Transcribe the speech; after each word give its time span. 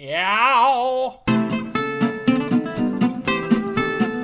Yow! 0.00 1.22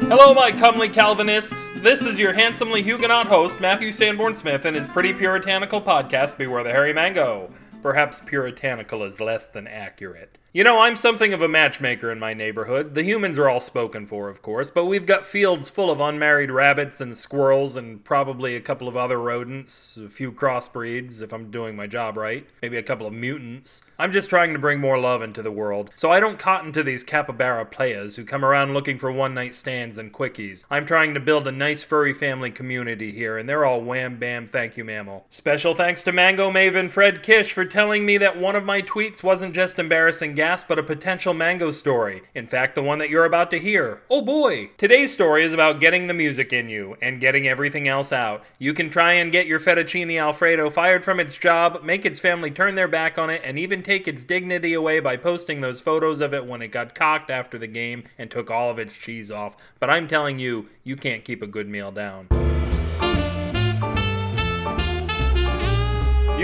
Hello, 0.07 0.33
my 0.33 0.53
comely 0.57 0.89
Calvinists. 0.89 1.71
This 1.79 2.07
is 2.07 2.17
your 2.17 2.33
handsomely 2.33 2.81
Huguenot 2.81 3.27
host, 3.27 3.61
Matthew 3.61 3.91
Sanborn 3.91 4.35
Smith, 4.35 4.67
and 4.67 4.77
his 4.77 4.87
pretty 4.87 5.13
puritanical 5.13 5.83
podcast, 5.83 6.39
Beware 6.39 6.63
the 6.63 6.71
Hairy 6.71 6.93
Mango. 6.93 7.51
Perhaps 7.83 8.21
puritanical 8.25 9.03
is 9.03 9.19
less 9.19 9.49
than 9.49 9.67
accurate. 9.67 10.39
You 10.57 10.63
know, 10.63 10.79
I'm 10.79 10.95
something 10.95 11.33
of 11.33 11.43
a 11.43 11.49
matchmaker 11.49 12.13
in 12.13 12.21
my 12.21 12.33
neighborhood. 12.33 12.95
The 12.95 13.03
humans 13.03 13.39
are 13.39 13.49
all 13.49 13.59
spoken 13.59 14.07
for, 14.07 14.29
of 14.29 14.41
course, 14.41 14.71
but 14.71 14.85
we've 14.85 15.05
got 15.05 15.25
fields 15.25 15.69
full 15.69 15.91
of 15.91 16.01
unmarried 16.01 16.53
rabbits 16.53 17.01
and 17.01 17.17
squirrels 17.17 17.75
and 17.75 18.05
probably 18.05 18.55
a 18.55 18.61
couple 18.61 18.87
of 18.87 18.97
other 18.97 19.19
rodents, 19.19 19.97
a 19.97 20.09
few 20.09 20.31
crossbreeds, 20.31 21.21
if 21.23 21.33
I'm 21.33 21.51
doing 21.51 21.75
my 21.75 21.89
job 21.89 22.17
right, 22.17 22.47
maybe 22.63 22.77
a 22.77 22.85
couple 22.85 23.05
of 23.05 23.13
mutants. 23.13 23.83
I'm 23.99 24.13
just 24.13 24.29
trying 24.29 24.53
to 24.53 24.59
bring 24.61 24.79
more 24.79 24.97
love 24.97 25.23
into 25.23 25.43
the 25.43 25.51
world, 25.51 25.91
so 25.97 26.13
I 26.13 26.21
don't 26.21 26.39
cotton 26.39 26.71
to 26.73 26.85
these 26.85 27.03
capybara 27.03 27.65
players 27.65 28.15
who 28.15 28.25
come 28.25 28.45
around 28.45 28.75
looking 28.75 28.97
for 28.97 29.11
one 29.11 29.35
night 29.35 29.57
stands 29.57 29.99
and 29.99 30.13
quickies. 30.13 30.65
I'm 30.71 30.87
trying 30.87 31.15
to 31.15 31.21
build 31.21 31.49
a 31.49 31.53
nice 31.53 31.83
furry 31.83 32.13
family 32.13 32.53
community 32.53 33.11
here, 33.11 33.39
and 33.39 33.49
they're 33.49 33.65
all 33.65 33.81
wham 33.81 34.21
bam 34.21 34.47
thank 34.47 34.77
you 34.77 34.85
mammal. 34.85 35.27
Special 35.31 35.75
thanks 35.75 36.05
to 36.05 36.13
Mango 36.13 36.49
Maven 36.49 36.93
Fred 36.93 37.25
Kish 37.25 37.53
for 37.53 37.65
telling 37.65 38.07
me 38.07 38.19
that 38.19 38.39
one 38.39 38.55
of 38.55 38.65
my 38.65 38.83
tweets 38.83 39.21
wasn't 39.21 39.53
just 39.53 39.81
embarrassing 39.81 40.37
but 40.69 40.79
a 40.79 40.83
potential 40.83 41.33
mango 41.33 41.71
story. 41.71 42.23
In 42.35 42.47
fact, 42.47 42.75
the 42.75 42.83
one 42.83 42.99
that 42.99 43.09
you're 43.09 43.25
about 43.25 43.51
to 43.53 43.59
hear. 43.59 44.03
Oh 44.11 44.21
boy! 44.21 44.71
Today's 44.77 45.13
story 45.13 45.43
is 45.43 45.55
about 45.55 45.81
getting 45.81 46.07
the 46.07 46.13
music 46.13 46.53
in 46.53 46.69
you 46.69 46.97
and 47.01 47.21
getting 47.21 47.49
everything 47.49 47.89
else 47.89 48.13
out. 48.13 48.45
You 48.59 48.75
can 48.75 48.91
try 48.91 49.15
and 49.15 49.33
get 49.33 49.47
your 49.47 49.59
fettuccine 49.59 50.21
alfredo 50.21 50.69
fired 50.69 51.05
from 51.05 51.19
its 51.19 51.39
job, 51.39 51.83
make 51.83 52.05
its 52.05 52.21
family 52.21 52.51
turn 52.51 52.75
their 52.75 52.89
back 52.89 53.17
on 53.17 53.31
it, 53.31 53.41
and 53.43 53.59
even 53.59 53.83
take 53.83 54.07
its 54.07 54.25
dignity 54.25 54.75
away 54.75 55.01
by 55.01 55.17
posting 55.17 55.63
those 55.63 55.81
photos 55.81 56.21
of 56.21 56.35
it 56.35 56.45
when 56.45 56.61
it 56.61 56.69
got 56.69 56.95
cocked 56.95 57.31
after 57.31 57.57
the 57.57 57.67
game 57.67 58.05
and 58.19 58.31
took 58.31 58.51
all 58.51 58.71
of 58.71 58.79
its 58.79 58.97
cheese 58.97 59.31
off. 59.31 59.57
But 59.81 59.89
I'm 59.89 60.07
telling 60.07 60.39
you, 60.39 60.69
you 60.83 60.97
can't 60.97 61.25
keep 61.25 61.41
a 61.41 61.47
good 61.47 61.69
meal 61.69 61.91
down. 61.91 62.29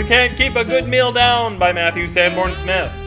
You 0.00 0.04
Can't 0.06 0.32
Keep 0.32 0.54
a 0.54 0.64
Good 0.64 0.88
Meal 0.88 1.12
Down 1.12 1.58
by 1.58 1.72
Matthew 1.72 2.08
Sanborn 2.08 2.52
Smith. 2.52 2.99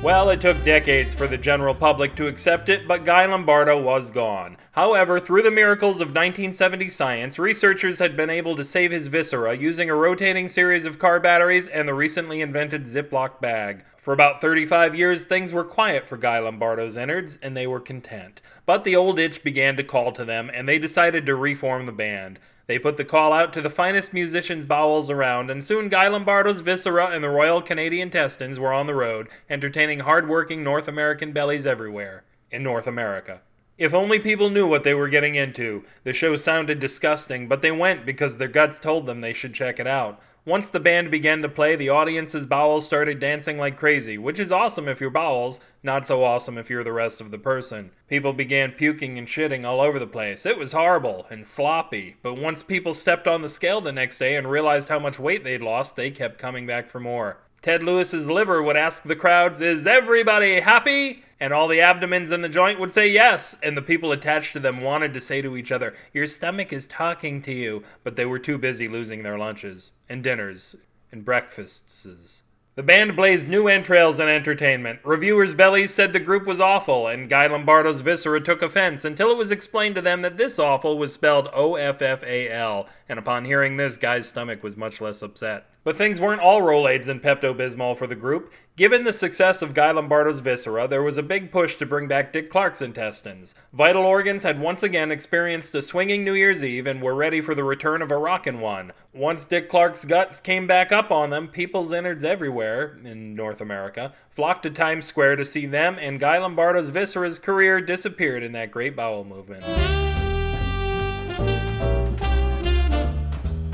Well, 0.00 0.30
it 0.30 0.40
took 0.40 0.62
decades 0.62 1.12
for 1.12 1.26
the 1.26 1.36
general 1.36 1.74
public 1.74 2.14
to 2.16 2.28
accept 2.28 2.68
it, 2.68 2.86
but 2.86 3.04
Guy 3.04 3.26
Lombardo 3.26 3.82
was 3.82 4.10
gone. 4.10 4.56
However, 4.70 5.18
through 5.18 5.42
the 5.42 5.50
miracles 5.50 5.96
of 5.96 6.10
1970 6.10 6.88
science, 6.88 7.36
researchers 7.36 7.98
had 7.98 8.16
been 8.16 8.30
able 8.30 8.54
to 8.54 8.64
save 8.64 8.92
his 8.92 9.08
viscera 9.08 9.56
using 9.56 9.90
a 9.90 9.96
rotating 9.96 10.48
series 10.48 10.86
of 10.86 11.00
car 11.00 11.18
batteries 11.18 11.66
and 11.66 11.88
the 11.88 11.94
recently 11.94 12.40
invented 12.40 12.84
Ziploc 12.84 13.40
bag. 13.40 13.82
For 13.98 14.14
about 14.14 14.40
35 14.40 14.94
years, 14.94 15.24
things 15.24 15.52
were 15.52 15.64
quiet 15.64 16.08
for 16.08 16.16
Guy 16.16 16.38
Lombardo's 16.38 16.96
innards, 16.96 17.36
and 17.42 17.56
they 17.56 17.66
were 17.66 17.80
content. 17.80 18.40
But 18.64 18.84
the 18.84 18.94
old 18.94 19.18
itch 19.18 19.42
began 19.42 19.76
to 19.76 19.82
call 19.82 20.12
to 20.12 20.24
them, 20.24 20.50
and 20.54 20.68
they 20.68 20.78
decided 20.78 21.26
to 21.26 21.34
reform 21.34 21.84
the 21.84 21.92
band. 21.92 22.38
They 22.68 22.78
put 22.78 22.96
the 22.96 23.04
call 23.04 23.32
out 23.32 23.52
to 23.54 23.60
the 23.60 23.68
finest 23.68 24.14
musicians' 24.14 24.66
bowels 24.66 25.10
around, 25.10 25.50
and 25.50 25.64
soon 25.64 25.88
Guy 25.88 26.06
Lombardo's 26.06 26.60
viscera 26.60 27.06
and 27.06 27.24
the 27.24 27.28
Royal 27.28 27.60
Canadian 27.60 28.08
Intestines 28.08 28.60
were 28.60 28.72
on 28.72 28.86
the 28.86 28.94
road, 28.94 29.28
entertaining 29.50 30.00
hard-working 30.00 30.62
North 30.62 30.86
American 30.86 31.32
bellies 31.32 31.66
everywhere. 31.66 32.24
In 32.50 32.62
North 32.62 32.86
America. 32.86 33.42
If 33.78 33.94
only 33.94 34.18
people 34.18 34.50
knew 34.50 34.66
what 34.66 34.82
they 34.82 34.92
were 34.92 35.08
getting 35.08 35.36
into. 35.36 35.84
The 36.02 36.12
show 36.12 36.34
sounded 36.34 36.80
disgusting, 36.80 37.46
but 37.46 37.62
they 37.62 37.70
went 37.70 38.04
because 38.04 38.36
their 38.36 38.48
guts 38.48 38.80
told 38.80 39.06
them 39.06 39.20
they 39.20 39.32
should 39.32 39.54
check 39.54 39.78
it 39.78 39.86
out. 39.86 40.20
Once 40.44 40.68
the 40.68 40.80
band 40.80 41.12
began 41.12 41.42
to 41.42 41.48
play, 41.48 41.76
the 41.76 41.88
audience's 41.88 42.44
bowels 42.44 42.84
started 42.84 43.20
dancing 43.20 43.56
like 43.56 43.76
crazy, 43.76 44.18
which 44.18 44.40
is 44.40 44.50
awesome 44.50 44.88
if 44.88 45.00
you're 45.00 45.10
bowels, 45.10 45.60
not 45.82 46.06
so 46.06 46.24
awesome 46.24 46.58
if 46.58 46.68
you're 46.68 46.82
the 46.82 46.92
rest 46.92 47.20
of 47.20 47.30
the 47.30 47.38
person. 47.38 47.90
People 48.08 48.32
began 48.32 48.72
puking 48.72 49.16
and 49.16 49.28
shitting 49.28 49.64
all 49.64 49.80
over 49.80 50.00
the 50.00 50.06
place. 50.08 50.44
It 50.44 50.58
was 50.58 50.72
horrible 50.72 51.26
and 51.30 51.46
sloppy, 51.46 52.16
but 52.20 52.34
once 52.34 52.64
people 52.64 52.94
stepped 52.94 53.28
on 53.28 53.42
the 53.42 53.48
scale 53.48 53.80
the 53.80 53.92
next 53.92 54.18
day 54.18 54.34
and 54.34 54.50
realized 54.50 54.88
how 54.88 54.98
much 54.98 55.20
weight 55.20 55.44
they'd 55.44 55.62
lost, 55.62 55.94
they 55.94 56.10
kept 56.10 56.38
coming 56.38 56.66
back 56.66 56.88
for 56.88 56.98
more. 56.98 57.38
Ted 57.60 57.82
Lewis's 57.82 58.28
liver 58.28 58.62
would 58.62 58.76
ask 58.76 59.02
the 59.02 59.16
crowds, 59.16 59.60
Is 59.60 59.86
everybody 59.86 60.60
happy? 60.60 61.24
And 61.40 61.52
all 61.52 61.68
the 61.68 61.80
abdomens 61.80 62.32
in 62.32 62.40
the 62.40 62.48
joint 62.48 62.80
would 62.80 62.92
say 62.92 63.08
yes, 63.08 63.56
and 63.62 63.76
the 63.76 63.82
people 63.82 64.10
attached 64.10 64.52
to 64.54 64.60
them 64.60 64.80
wanted 64.80 65.14
to 65.14 65.20
say 65.20 65.40
to 65.42 65.56
each 65.56 65.70
other, 65.70 65.94
Your 66.12 66.26
stomach 66.26 66.72
is 66.72 66.86
talking 66.86 67.42
to 67.42 67.52
you, 67.52 67.84
but 68.02 68.16
they 68.16 68.26
were 68.26 68.38
too 68.38 68.58
busy 68.58 68.88
losing 68.88 69.22
their 69.22 69.38
lunches, 69.38 69.92
and 70.08 70.22
dinners, 70.22 70.76
and 71.12 71.24
breakfasts. 71.24 72.42
The 72.74 72.82
band 72.84 73.16
blazed 73.16 73.48
new 73.48 73.66
entrails 73.66 74.20
in 74.20 74.28
entertainment. 74.28 75.00
Reviewers' 75.02 75.54
bellies 75.54 75.92
said 75.92 76.12
the 76.12 76.20
group 76.20 76.46
was 76.46 76.60
awful, 76.60 77.08
and 77.08 77.28
Guy 77.28 77.48
Lombardo's 77.48 78.02
viscera 78.02 78.40
took 78.40 78.62
offense 78.62 79.04
until 79.04 79.32
it 79.32 79.36
was 79.36 79.50
explained 79.50 79.96
to 79.96 80.00
them 80.00 80.22
that 80.22 80.36
this 80.36 80.60
awful 80.60 80.96
was 80.96 81.12
spelled 81.12 81.48
O 81.52 81.74
F 81.74 82.00
F 82.00 82.22
A 82.22 82.48
L, 82.48 82.88
and 83.08 83.18
upon 83.18 83.46
hearing 83.46 83.76
this, 83.76 83.96
Guy's 83.96 84.28
stomach 84.28 84.62
was 84.62 84.76
much 84.76 85.00
less 85.00 85.22
upset. 85.22 85.66
But 85.84 85.96
things 85.96 86.20
weren't 86.20 86.42
all 86.42 86.60
Rolaids 86.60 87.08
and 87.08 87.22
Pepto 87.22 87.56
Bismol 87.56 87.96
for 87.96 88.06
the 88.06 88.14
group. 88.14 88.52
Given 88.76 89.04
the 89.04 89.12
success 89.12 89.62
of 89.62 89.74
Guy 89.74 89.90
Lombardo's 89.90 90.40
viscera, 90.40 90.86
there 90.86 91.02
was 91.02 91.16
a 91.16 91.22
big 91.22 91.50
push 91.50 91.76
to 91.76 91.86
bring 91.86 92.08
back 92.08 92.32
Dick 92.32 92.50
Clark's 92.50 92.82
intestines. 92.82 93.54
Vital 93.72 94.04
organs 94.04 94.42
had 94.42 94.60
once 94.60 94.82
again 94.82 95.10
experienced 95.10 95.74
a 95.74 95.82
swinging 95.82 96.24
New 96.24 96.34
Year's 96.34 96.62
Eve 96.62 96.86
and 96.86 97.00
were 97.00 97.14
ready 97.14 97.40
for 97.40 97.54
the 97.54 97.64
return 97.64 98.02
of 98.02 98.10
a 98.10 98.16
rockin' 98.18 98.60
one. 98.60 98.92
Once 99.14 99.46
Dick 99.46 99.68
Clark's 99.68 100.04
guts 100.04 100.40
came 100.40 100.66
back 100.66 100.92
up 100.92 101.10
on 101.10 101.30
them, 101.30 101.48
people's 101.48 101.92
innards 101.92 102.22
everywhere, 102.24 102.98
in 103.04 103.34
North 103.34 103.60
America, 103.60 104.12
flocked 104.30 104.64
to 104.64 104.70
Times 104.70 105.06
Square 105.06 105.36
to 105.36 105.44
see 105.44 105.66
them, 105.66 105.96
and 106.00 106.20
Guy 106.20 106.38
Lombardo's 106.38 106.90
viscera's 106.90 107.38
career 107.38 107.80
disappeared 107.80 108.42
in 108.42 108.52
that 108.52 108.70
great 108.70 108.94
bowel 108.94 109.24
movement. 109.24 109.64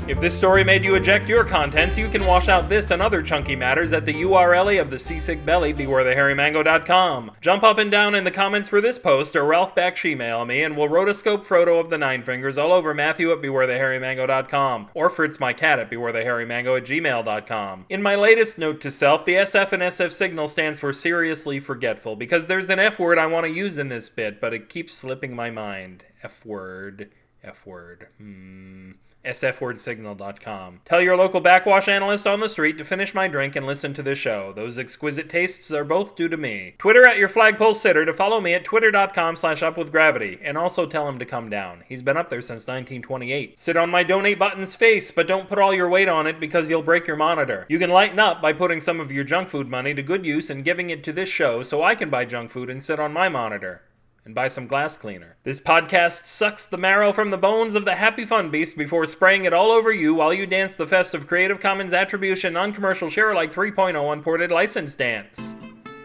If 0.07 0.21
this 0.21 0.37
story 0.37 0.63
made 0.63 0.83
you 0.83 0.93
eject 0.93 1.27
your 1.27 1.43
contents, 1.43 1.97
you 1.97 2.07
can 2.07 2.23
wash 2.27 2.47
out 2.47 2.69
this 2.69 2.91
and 2.91 3.01
other 3.01 3.23
chunky 3.23 3.55
matters 3.55 3.91
at 3.91 4.05
the 4.05 4.13
URL 4.13 4.79
of 4.79 4.91
the 4.91 4.99
seasick 4.99 5.43
belly, 5.43 5.73
bewarethehairymango.com. 5.73 7.31
Jump 7.41 7.63
up 7.63 7.79
and 7.79 7.89
down 7.89 8.13
in 8.13 8.23
the 8.23 8.29
comments 8.29 8.69
for 8.69 8.81
this 8.81 8.99
post, 8.99 9.35
or 9.35 9.45
Ralph 9.45 9.73
Bakshi 9.73 10.15
mail 10.15 10.45
me, 10.45 10.61
and 10.61 10.77
we'll 10.77 10.89
rotoscope 10.89 11.43
Frodo 11.43 11.79
of 11.79 11.89
the 11.89 11.97
Nine 11.97 12.21
Fingers 12.21 12.55
all 12.55 12.71
over 12.71 12.93
Matthew 12.93 13.31
at 13.31 13.41
bewarethehairymango.com, 13.41 14.89
or 14.93 15.09
Fritz 15.09 15.39
my 15.39 15.53
cat 15.53 15.79
at 15.79 15.89
bewarethehairymango 15.89 16.77
at 16.77 16.85
gmail.com. 16.85 17.87
In 17.89 18.03
my 18.03 18.13
latest 18.13 18.59
note 18.59 18.81
to 18.81 18.91
self, 18.91 19.25
the 19.25 19.33
SF 19.33 19.71
and 19.71 19.81
SF 19.81 20.11
signal 20.11 20.47
stands 20.47 20.79
for 20.79 20.93
seriously 20.93 21.59
forgetful, 21.59 22.15
because 22.15 22.45
there's 22.45 22.69
an 22.69 22.77
F 22.77 22.99
word 22.99 23.17
I 23.17 23.25
want 23.25 23.47
to 23.47 23.51
use 23.51 23.79
in 23.79 23.87
this 23.87 24.09
bit, 24.09 24.39
but 24.39 24.53
it 24.53 24.69
keeps 24.69 24.93
slipping 24.93 25.35
my 25.35 25.49
mind. 25.49 26.03
F 26.21 26.45
word. 26.45 27.09
F 27.43 27.65
word. 27.65 28.07
Hmm 28.19 28.91
sfwordsignal.com. 29.25 30.81
Tell 30.85 31.01
your 31.01 31.17
local 31.17 31.41
backwash 31.41 31.87
analyst 31.87 32.27
on 32.27 32.39
the 32.39 32.49
street 32.49 32.77
to 32.77 32.85
finish 32.85 33.13
my 33.13 33.27
drink 33.27 33.55
and 33.55 33.65
listen 33.65 33.93
to 33.93 34.03
the 34.03 34.15
show. 34.15 34.53
Those 34.53 34.77
exquisite 34.77 35.29
tastes 35.29 35.71
are 35.71 35.83
both 35.83 36.15
due 36.15 36.29
to 36.29 36.37
me. 36.37 36.75
Twitter 36.77 37.07
at 37.07 37.17
your 37.17 37.29
flagpole 37.29 37.73
sitter 37.73 38.05
to 38.05 38.13
follow 38.13 38.39
me 38.41 38.53
at 38.53 38.63
twitter.com 38.63 39.35
slash 39.35 39.61
upwithgravity, 39.61 40.39
and 40.41 40.57
also 40.57 40.85
tell 40.85 41.07
him 41.07 41.19
to 41.19 41.25
come 41.25 41.49
down. 41.49 41.83
He's 41.87 42.01
been 42.01 42.17
up 42.17 42.29
there 42.29 42.41
since 42.41 42.67
1928. 42.67 43.59
Sit 43.59 43.77
on 43.77 43.89
my 43.89 44.03
donate 44.03 44.39
button's 44.39 44.75
face, 44.75 45.11
but 45.11 45.27
don't 45.27 45.49
put 45.49 45.59
all 45.59 45.73
your 45.73 45.89
weight 45.89 46.07
on 46.07 46.27
it 46.27 46.39
because 46.39 46.69
you'll 46.69 46.83
break 46.83 47.07
your 47.07 47.17
monitor. 47.17 47.65
You 47.69 47.79
can 47.79 47.89
lighten 47.89 48.19
up 48.19 48.41
by 48.41 48.53
putting 48.53 48.81
some 48.81 48.99
of 48.99 49.11
your 49.11 49.23
junk 49.23 49.49
food 49.49 49.67
money 49.67 49.93
to 49.93 50.03
good 50.03 50.25
use 50.25 50.49
and 50.49 50.65
giving 50.65 50.89
it 50.89 51.03
to 51.05 51.13
this 51.13 51.29
show 51.29 51.63
so 51.63 51.83
I 51.83 51.95
can 51.95 52.09
buy 52.09 52.25
junk 52.25 52.51
food 52.51 52.69
and 52.69 52.83
sit 52.83 52.99
on 52.99 53.13
my 53.13 53.29
monitor 53.29 53.81
and 54.25 54.33
buy 54.33 54.47
some 54.47 54.65
glass 54.65 54.97
cleaner. 54.97 55.37
This 55.43 55.59
podcast 55.59 56.25
sucks 56.25 56.65
the 56.65 56.79
marrow 56.79 57.11
from 57.11 57.29
the 57.29 57.37
bones 57.37 57.75
of 57.75 57.85
the 57.85 57.95
happy 57.95 58.25
fun 58.25 58.49
beast 58.49 58.75
before 58.75 59.05
spraying 59.05 59.45
it 59.45 59.53
all 59.53 59.71
over 59.71 59.93
you 59.93 60.15
while 60.15 60.33
you 60.33 60.47
dance 60.47 60.75
the 60.75 60.87
festive 60.87 61.27
Creative 61.27 61.59
Commons 61.59 61.93
Attribution 61.93 62.53
Non-Commercial 62.53 63.07
Share-alike 63.07 63.53
3.0 63.53 64.11
Unported 64.11 64.51
License 64.51 64.95
dance. 64.95 65.53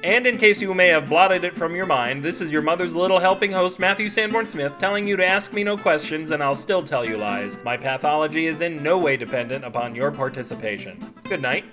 And 0.02 0.26
in 0.26 0.38
case 0.38 0.60
you 0.60 0.72
may 0.74 0.88
have 0.88 1.08
blotted 1.08 1.44
it 1.44 1.56
from 1.56 1.74
your 1.74 1.86
mind, 1.86 2.22
this 2.22 2.40
is 2.40 2.50
your 2.50 2.62
mother's 2.62 2.94
little 2.94 3.18
helping 3.18 3.52
host, 3.52 3.78
Matthew 3.78 4.08
Sanborn 4.08 4.46
Smith, 4.46 4.78
telling 4.78 5.06
you 5.06 5.16
to 5.16 5.26
ask 5.26 5.52
me 5.52 5.64
no 5.64 5.76
questions 5.76 6.30
and 6.30 6.42
I'll 6.42 6.54
still 6.54 6.82
tell 6.82 7.04
you 7.04 7.16
lies. 7.16 7.58
My 7.64 7.76
pathology 7.76 8.46
is 8.46 8.60
in 8.60 8.82
no 8.82 8.98
way 8.98 9.16
dependent 9.16 9.64
upon 9.64 9.94
your 9.94 10.10
participation. 10.10 11.14
Good 11.24 11.42
night. 11.42 11.64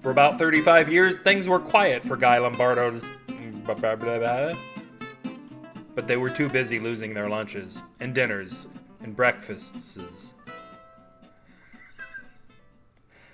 For 0.00 0.10
about 0.10 0.38
35 0.38 0.90
years, 0.90 1.18
things 1.18 1.46
were 1.46 1.60
quiet 1.60 2.04
for 2.04 2.16
Guy 2.16 2.38
Lombardo's 2.38 3.12
but 6.00 6.06
they 6.06 6.16
were 6.16 6.30
too 6.30 6.48
busy 6.48 6.80
losing 6.80 7.12
their 7.12 7.28
lunches 7.28 7.82
and 8.00 8.14
dinners 8.14 8.66
and 9.02 9.14
breakfasts 9.14 9.98